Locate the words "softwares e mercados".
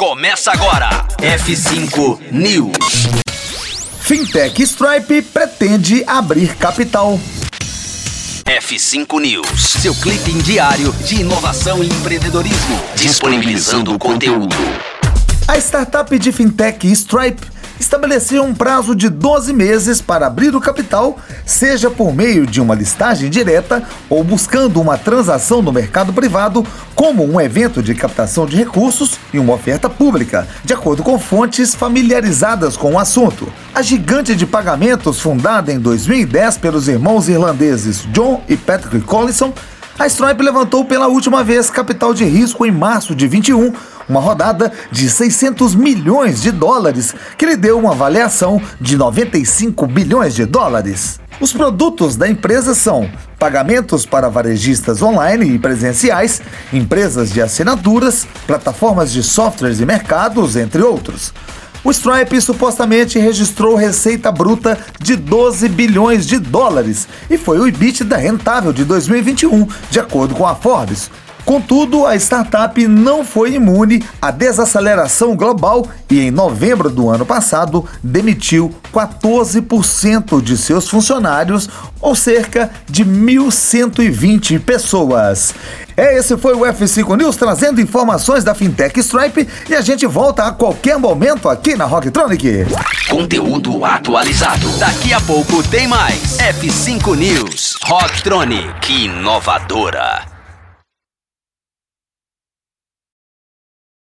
59.22-60.56